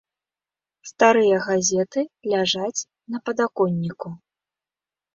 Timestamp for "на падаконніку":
3.11-4.09